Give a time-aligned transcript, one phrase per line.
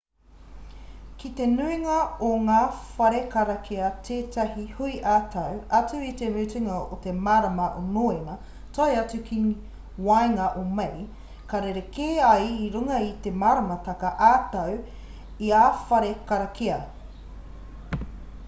[1.21, 1.97] kei te nuinga
[2.27, 2.61] o ngā
[3.01, 8.37] whare karakia tētahi hui ā-tau atu i te mutunga o te marama o noema
[8.79, 9.37] tae atu ki
[10.09, 11.05] waenga o mei
[11.53, 14.83] ka rerekē ai i runga i te maramataka ā-tau o
[15.53, 16.81] ia whare karakia